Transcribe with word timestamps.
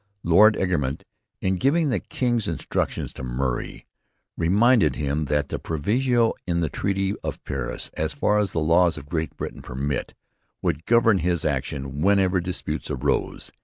Lord 0.23 0.55
Egremont, 0.57 1.03
in 1.41 1.57
giving 1.57 1.89
the 1.89 1.99
king's 1.99 2.47
instructions 2.47 3.13
to 3.13 3.23
Murray, 3.23 3.85
reminded 4.35 4.95
him 4.95 5.25
that 5.25 5.49
the 5.49 5.59
proviso 5.59 6.33
in 6.47 6.59
the 6.59 6.69
Treaty 6.69 7.13
of 7.23 7.43
Paris 7.43 7.91
as 7.93 8.11
far 8.11 8.39
as 8.39 8.51
the 8.51 8.61
Laws 8.61 8.97
of 8.97 9.07
Great 9.09 9.37
Britain 9.37 9.61
permit 9.61 10.15
should 10.65 10.87
govern 10.87 11.19
his 11.19 11.45
action 11.45 12.01
whenever 12.01 12.41
disputes 12.41 12.89
arose. 12.89 13.51